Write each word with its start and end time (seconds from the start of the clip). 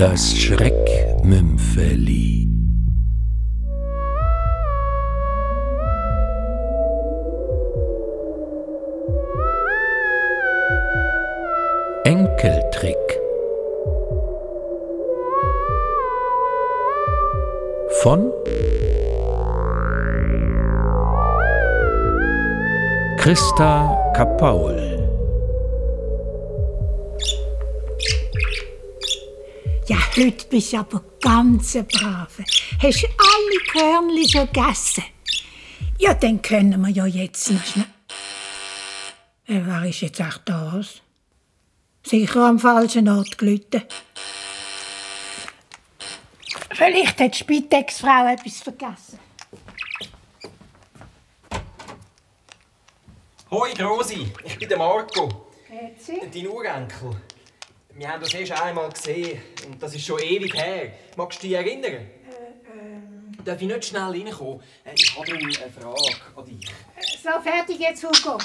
Das 0.00 0.34
Schreckmümpfeli. 0.34 2.48
Enkeltrick. 12.04 12.96
Von 18.00 18.32
Christa 23.18 24.12
Kapaul. 24.14 24.99
Heute 30.20 30.46
bist 30.48 30.72
du 30.72 30.78
aber 30.78 31.02
ganz 31.20 31.72
Brave. 31.72 32.44
Hast 32.82 33.04
alle 33.18 33.60
Körnchen 33.72 34.28
schon 34.28 34.46
gegessen? 34.46 35.04
Ja, 35.98 36.14
dann 36.14 36.42
können 36.42 36.80
wir 36.80 36.90
ja 36.90 37.06
jetzt 37.06 37.50
noch 37.50 37.64
schnell... 37.64 37.86
Äh, 39.46 39.60
wer 39.64 39.84
ist 39.84 40.00
jetzt 40.00 40.20
echt 40.20 40.42
das? 40.44 41.02
Sicher 42.02 42.46
am 42.46 42.58
falschen 42.58 43.08
Ort 43.08 43.36
gelitten. 43.36 43.82
Vielleicht 46.72 47.20
hat 47.20 47.34
die 47.34 47.38
Spitex-Frau 47.38 48.32
etwas 48.32 48.60
vergessen. 48.60 49.18
Hoi 53.50 53.72
Rosi, 53.82 54.32
ich 54.44 54.58
bin 54.58 54.68
der 54.68 54.78
Marco, 54.78 55.50
Grüezi. 55.66 56.20
dein 56.32 56.46
Urenkel. 56.46 57.16
Wir 57.94 58.08
haben 58.08 58.22
uns 58.22 58.32
erst 58.34 58.52
einmal 58.52 58.88
gesehen 58.90 59.40
und 59.66 59.82
das 59.82 59.94
ist 59.94 60.04
schon 60.06 60.20
ewig 60.20 60.54
her. 60.54 60.92
Magst 61.16 61.42
du 61.42 61.46
dich 61.48 61.56
erinnern? 61.56 62.06
Darf 63.44 63.60
ich 63.60 63.68
nicht 63.68 63.84
schnell 63.86 64.02
reinkommen? 64.02 64.60
Äh, 64.84 64.92
Ich 64.94 65.16
habe 65.16 65.32
eine 65.32 65.52
Frage 65.52 66.16
an 66.36 66.44
dich. 66.44 66.66
So, 67.22 67.30
fertig 67.42 67.78
jetzt, 67.78 68.04
Hugo. 68.04 68.38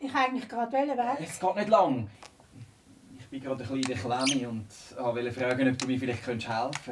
Ich 0.00 0.14
eigentlich 0.14 0.48
gerade 0.48 0.72
weil... 0.72 1.16
Es 1.20 1.38
geht 1.38 1.56
nicht 1.56 1.68
lang. 1.68 2.10
Ich 3.18 3.26
bin 3.28 3.40
gerade 3.42 3.54
ein 3.64 3.68
bisschen 3.68 3.76
in 3.76 3.82
der 3.82 3.96
Klemme 4.24 4.48
und 4.48 4.66
wollte 4.98 5.32
fragen, 5.32 5.70
ob 5.70 5.78
du 5.78 5.86
mir 5.86 5.98
vielleicht 5.98 6.26
helfen 6.26 6.42
könntest. 6.46 6.90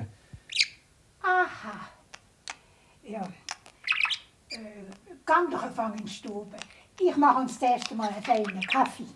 Aha. 1.22 1.88
Ja. 3.04 3.22
Äh, 4.50 4.58
gang 5.24 5.50
doch 5.50 5.62
einfach 5.62 5.94
in 5.94 6.04
die 6.04 6.12
Stube. 6.12 6.56
Ich 7.00 7.16
mache 7.16 7.40
uns 7.40 7.58
das 7.58 7.70
erste 7.70 7.94
Mal 7.94 8.08
einen 8.10 8.22
feinen 8.22 8.60
Kaffee. 8.66 9.06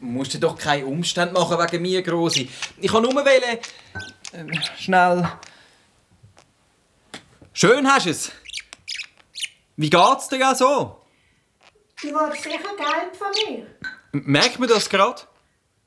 Du 0.00 0.06
musst 0.06 0.34
dir 0.34 0.40
doch 0.40 0.56
keine 0.56 0.86
Umstände 0.86 1.34
machen 1.34 1.58
wegen 1.58 1.82
mir, 1.82 2.02
Grosi. 2.02 2.48
Ich 2.80 2.90
kann 2.90 3.02
nur 3.02 3.14
wollen... 3.14 3.58
Ähm, 4.32 4.52
schnell... 4.78 5.28
Schön 7.52 7.90
hast 7.92 8.06
du 8.06 8.10
es. 8.10 8.32
Wie 9.76 9.90
geht's 9.90 10.28
dir 10.28 10.38
ja 10.38 10.54
so? 10.54 11.02
Du 12.00 12.08
willst 12.08 12.42
sicher 12.44 12.58
Geld 12.58 13.16
von 13.16 13.28
mir. 13.48 13.66
Merkt 14.12 14.58
man 14.60 14.68
das 14.68 14.88
gerade? 14.88 15.22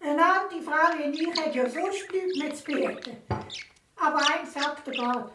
Eine 0.02 0.22
alte 0.22 0.62
Frau 0.62 0.98
wie 0.98 1.23
ich 1.23 1.39
hat 1.39 1.56
ja 1.56 1.70
sonst 1.70 2.12
nichts 2.12 2.38
mehr 2.38 2.54
zu 2.54 2.64
bieten. 2.64 3.17
Aber 3.95 4.17
eins 4.17 4.54
sagt 4.54 4.88
er 4.88 4.94
gar. 4.94 5.32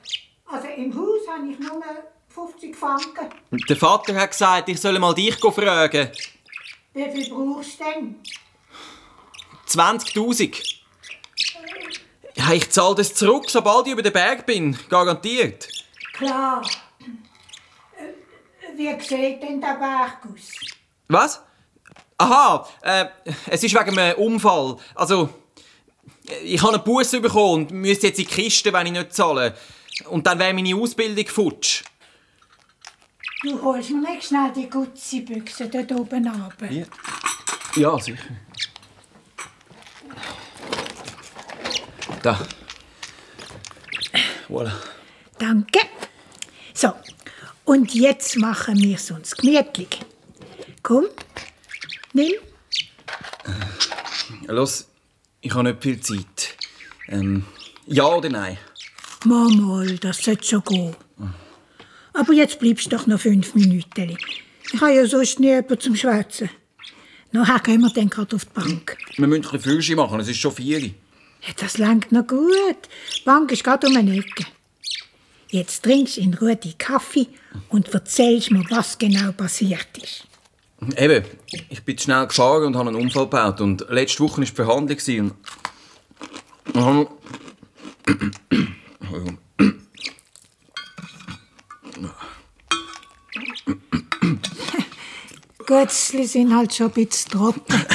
Also 0.46 0.68
im 0.68 0.94
Haus 0.94 1.26
habe 1.28 1.48
ich 1.50 1.58
nur 1.58 1.82
50 2.28 2.76
Franken. 2.76 3.30
Der 3.68 3.76
Vater 3.76 4.14
hat 4.14 4.30
gesagt, 4.32 4.68
ich 4.68 4.80
soll 4.80 4.98
mal 4.98 5.14
dich 5.14 5.36
fragen. 5.36 6.10
Wie 6.92 7.10
viel 7.10 7.30
brauchst 7.30 7.80
du 7.80 7.84
denn? 7.84 8.16
20.000. 9.68 10.76
Ja, 12.36 12.52
ich 12.52 12.70
zahle 12.70 12.94
das 12.96 13.14
zurück, 13.14 13.48
sobald 13.48 13.86
ich 13.86 13.92
über 13.92 14.02
den 14.02 14.12
Berg 14.12 14.44
bin. 14.46 14.76
Garantiert. 14.88 15.68
Klar. 16.12 16.62
Äh, 17.96 18.76
Wie 18.76 19.00
sieht 19.02 19.42
denn 19.42 19.60
der 19.60 19.74
Berg 19.74 20.18
aus? 20.32 20.52
Was? 21.08 21.42
Aha, 22.18 22.68
äh, 22.82 23.06
es 23.46 23.62
ist 23.62 23.74
wegen 23.74 23.98
einem 23.98 24.16
Unfall. 24.18 24.76
Also, 24.94 25.28
ich 26.42 26.62
habe 26.62 26.74
einen 26.74 26.84
Bus 26.84 27.10
bekommen 27.10 27.66
und 27.66 27.70
müsste 27.72 28.08
jetzt 28.08 28.18
in 28.18 28.26
die 28.26 28.30
Kiste, 28.30 28.72
wenn 28.72 28.86
ich 28.86 28.92
nicht 28.92 29.14
zahle. 29.14 29.56
Und 30.08 30.26
dann 30.26 30.38
wäre 30.38 30.52
meine 30.54 30.74
Ausbildung 30.74 31.26
futsch. 31.26 31.84
Du 33.42 33.62
holst 33.62 33.90
mir 33.90 34.10
nicht 34.10 34.24
schnell 34.24 34.50
die 34.54 34.68
Gutzi-Büchse 34.68 35.68
dort 35.68 35.92
oben 35.92 36.26
runter. 36.26 36.70
Ja. 36.70 36.86
Ja, 37.76 37.98
sicher. 37.98 38.18
Da. 42.26 42.36
Voilà. 44.48 44.72
Danke. 45.38 45.78
So, 46.74 46.92
und 47.64 47.94
jetzt 47.94 48.36
machen 48.36 48.82
wir 48.82 48.96
es 48.96 49.12
uns 49.12 49.36
gemütlich. 49.36 50.00
Komm, 50.82 51.04
nimm. 52.14 52.32
Los, 54.48 54.88
ich 55.40 55.54
habe 55.54 55.70
nicht 55.70 55.80
viel 55.84 56.00
Zeit. 56.00 56.56
Ähm, 57.06 57.44
ja 57.86 58.06
oder 58.06 58.28
nein? 58.28 58.58
Mal, 59.24 59.48
mal, 59.50 59.96
das 59.98 60.18
sollte 60.18 60.44
schon 60.48 60.64
gehen. 60.64 60.96
Aber 62.12 62.32
jetzt 62.32 62.58
bleibst 62.58 62.86
du 62.86 62.96
doch 62.96 63.06
noch 63.06 63.20
fünf 63.20 63.54
Minuten. 63.54 64.18
Ich 64.72 64.80
habe 64.80 64.94
ja 64.94 65.06
sonst 65.06 65.38
nie 65.38 65.46
jemanden 65.46 65.78
zum 65.78 65.94
Schwätzen. 65.94 66.50
Nachher 67.30 67.60
gehen 67.60 67.82
wir 67.82 67.90
dann 67.90 68.10
gerade 68.10 68.34
auf 68.34 68.46
die 68.46 68.52
Bank. 68.52 68.98
Wir 69.14 69.28
müssen 69.28 69.42
ein 69.42 69.42
bisschen 69.42 69.60
Führerschein 69.60 69.96
machen, 69.96 70.18
es 70.18 70.26
ist 70.26 70.40
schon 70.40 70.50
vier. 70.50 70.92
Ja, 71.46 71.52
das 71.56 71.78
langt 71.78 72.10
noch 72.10 72.26
gut. 72.26 72.50
Die 73.18 73.24
Bank 73.24 73.52
ist 73.52 73.62
gerade 73.62 73.86
um 73.86 73.96
eine 73.96 74.16
Ecke. 74.16 74.46
Jetzt 75.48 75.84
trinkst 75.84 76.16
du 76.16 76.20
in 76.22 76.34
Ruhe 76.34 76.56
die 76.56 76.74
Kaffee 76.74 77.28
und 77.68 77.88
erzählst 77.94 78.50
mir, 78.50 78.64
was 78.68 78.98
genau 78.98 79.30
passiert 79.32 79.86
ist. 80.02 80.26
Eben, 80.98 81.24
ich 81.70 81.82
bin 81.84 81.96
schnell 81.98 82.26
gefahren 82.26 82.64
und 82.64 82.76
habe 82.76 82.88
einen 82.88 83.00
Unfall 83.00 83.24
gebaut. 83.24 83.60
Und 83.60 83.86
letzte 83.88 84.24
Woche 84.24 84.42
war 84.42 84.80
die 84.86 84.96
gewesen 84.96 85.32
Und. 86.74 87.08
Entschuldigung. 89.00 89.38
Gutzli 95.66 96.26
sind 96.26 96.54
halt 96.54 96.74
schon 96.74 96.86
ein 96.86 96.92
bisschen 96.92 97.30
trocken. 97.32 97.86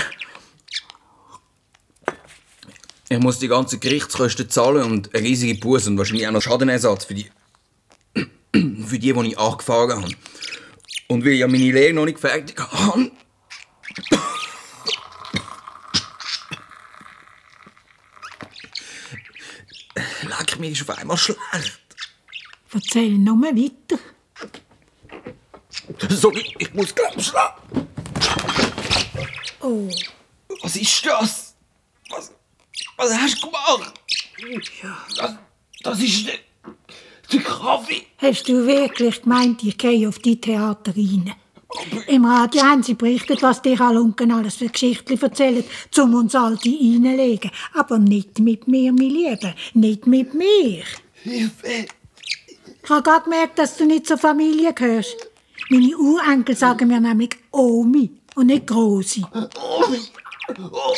Ich 3.11 3.19
muss 3.19 3.39
die 3.39 3.49
ganzen 3.49 3.81
Gerichtskosten 3.81 4.49
zahlen 4.49 4.89
und 4.89 5.13
eine 5.13 5.21
riesige 5.27 5.55
Buße 5.55 5.89
und 5.89 5.97
wahrscheinlich 5.97 6.25
auch 6.29 6.31
noch 6.31 6.41
Schadenersatz 6.41 7.03
für 7.03 7.13
die, 7.13 7.29
für 8.53 8.97
die, 8.99 9.11
die 9.11 9.27
ich 9.27 9.37
angefahren 9.37 10.01
habe. 10.01 10.15
Und 11.09 11.25
weil 11.25 11.33
ich 11.33 11.41
ja 11.41 11.47
meine 11.49 11.71
Lehre 11.71 11.93
noch 11.93 12.05
nicht 12.05 12.19
fertig 12.19 12.57
habe. 12.57 13.11
Leck, 20.39 20.57
mir 20.57 20.71
ist 20.71 20.89
auf 20.89 20.97
einmal 20.97 21.17
schlecht. 21.17 21.41
Erzähl 22.73 23.17
noch 23.17 23.35
mal 23.35 23.53
weiter. 23.53 23.99
Sorry, 26.07 26.55
ich 26.59 26.73
muss 26.73 26.95
glaub 26.95 27.21
schlafen. 27.21 27.89
Oh, 29.59 29.89
Was 30.61 30.77
ist 30.77 31.05
das? 31.05 31.55
Was, 32.09 32.31
was 33.01 33.17
hast 33.17 33.43
du 33.43 33.47
gemacht? 33.47 33.93
Das, 35.17 35.35
das 35.83 35.99
ist 35.99 36.27
der, 36.27 36.39
der 37.31 37.41
Kaffee. 37.41 38.03
hast 38.17 38.47
du 38.47 38.65
wirklich 38.65 39.21
gemeint, 39.21 39.63
ich 39.63 39.77
gehe 39.77 40.07
auf 40.07 40.19
die 40.19 40.39
Theater 40.39 40.93
rein? 40.95 41.33
Im 42.07 42.25
Radio 42.25 42.63
haben 42.63 42.83
sie 42.83 42.95
berichtet, 42.95 43.41
was 43.41 43.61
die 43.61 43.79
Halunken 43.79 44.31
alles 44.31 44.55
für 44.55 44.67
Geschichten 44.67 45.17
erzählen, 45.19 45.63
um 45.97 46.15
uns 46.15 46.35
alte 46.35 46.69
reinlegen. 46.69 47.49
Aber 47.73 47.97
nicht 47.97 48.39
mit 48.39 48.67
mir, 48.67 48.91
mein 48.91 49.09
Lieber. 49.09 49.53
Nicht 49.73 50.05
mit 50.05 50.33
mir. 50.33 50.83
Hilfe. 51.23 51.85
Ich 52.83 52.89
habe 52.89 53.03
gerade 53.03 53.23
gemerkt, 53.23 53.57
dass 53.57 53.77
du 53.77 53.85
nicht 53.85 54.05
zur 54.05 54.17
Familie 54.17 54.73
gehörst. 54.73 55.15
Meine 55.69 55.95
Urenkel 55.97 56.57
sagen 56.57 56.89
mir 56.89 56.99
nämlich 56.99 57.37
Omi 57.51 58.11
und 58.35 58.47
nicht 58.47 58.67
Grosi. 58.67 59.23
Oh, 59.33 59.47
oh, 60.59 60.95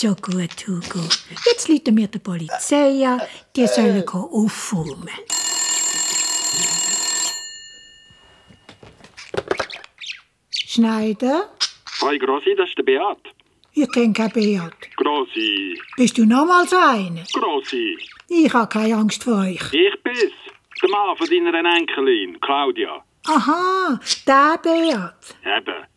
Ist 0.00 0.06
schon 0.06 0.16
gut, 0.16 0.66
Hugo. 0.66 1.04
Jetzt 1.44 1.68
läuten 1.68 1.94
wir 1.98 2.08
der 2.08 2.20
Polizei 2.20 3.06
an. 3.06 3.20
Die 3.54 3.66
sollen 3.66 4.08
aufräumen. 4.08 5.10
Schneider? 10.66 11.50
Hi 12.00 12.18
Grossi, 12.18 12.54
das 12.56 12.70
ist 12.70 12.78
der 12.78 12.84
Beat. 12.84 13.18
Ich 13.74 13.92
kenne 13.92 14.14
keinen 14.14 14.32
Beat. 14.32 14.72
Grossi, 14.96 15.78
Bist 15.98 16.16
du 16.16 16.24
nochmal 16.24 16.66
so 16.66 16.76
einer? 16.78 17.24
Grossi, 17.34 17.98
Ich 18.28 18.54
habe 18.54 18.68
keine 18.68 18.96
Angst 18.96 19.22
vor 19.22 19.40
euch. 19.40 19.60
ich 19.74 20.02
bin's. 20.02 20.32
Der 20.80 20.88
Mann 20.88 21.14
von 21.14 21.26
deiner 21.26 21.76
Enkelin, 21.76 22.40
Claudia. 22.40 23.04
Aha, 23.26 24.00
der 24.26 24.58
Beat. 24.62 25.36
Eben. 25.44 25.89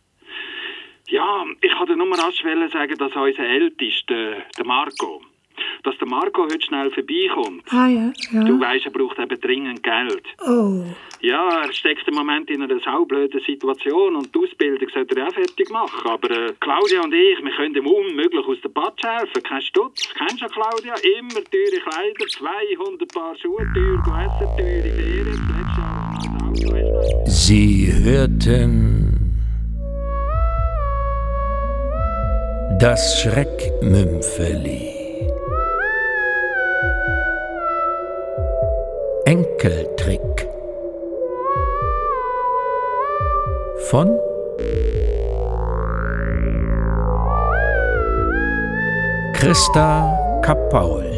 Ja, 1.13 1.45
ich 1.62 1.71
wollte 1.77 1.95
nur 1.95 2.10
rasch 2.18 2.42
sagen, 2.42 2.98
dass 2.98 3.15
unser 3.15 3.44
Ältester, 3.48 4.38
der 4.57 4.65
Marco, 4.65 5.21
dass 5.83 5.95
der 6.00 6.07
Marco 6.07 6.42
heute 6.42 6.60
schnell 6.60 6.89
vorbeikommt. 6.89 7.62
Ah 7.69 7.88
ja, 7.88 8.12
Du 8.31 8.56
ja. 8.56 8.60
weißt, 8.60 8.86
er 8.88 8.92
braucht 8.92 9.19
eben 9.19 9.39
dringend 9.39 9.83
Geld. 9.83 10.24
Oh, 10.48 10.83
Ja, 11.21 11.65
er 11.65 11.71
steckt 11.71 12.07
im 12.07 12.15
Moment 12.15 12.50
in 12.50 12.63
einer 12.63 12.80
saublöden 12.80 13.39
Situation 13.42 14.15
und 14.15 14.33
die 14.33 14.39
Ausbildung 14.39 14.89
sollte 14.89 15.15
er 15.19 15.27
auch 15.27 15.33
fertig 15.36 15.69
machen. 15.69 16.10
Aber 16.10 16.31
äh, 16.31 16.51
Claudia 16.60 17.04
und 17.04 17.13
ich, 17.13 17.38
wir 17.44 17.51
können 17.51 17.75
ihm 17.75 17.86
unmöglich 17.86 18.48
aus 18.48 18.57
der 18.63 18.69
Patsche 18.69 19.07
helfen. 19.07 19.44
Kein 19.44 19.62
Stutz. 19.62 20.12
Kennst 20.18 20.42
du 20.42 20.45
ja, 20.45 20.51
Claudia? 20.51 20.95
Immer 21.19 21.44
teure 21.44 21.80
Kleider, 21.86 22.25
200 22.27 23.13
Paar 23.13 23.36
Schuhe 23.38 23.63
teuer, 23.75 24.01
du 24.04 24.12
Essen 24.18 24.48
teure 24.57 24.81
Ferien, 24.81 25.27
das 25.27 25.38
letzte 27.48 29.23
das 32.80 33.20
Schreckmümpfeli. 33.20 34.90
Enkeltrick 39.25 40.48
von 43.90 44.18
Christa 49.34 50.42
Kapaul 50.42 51.12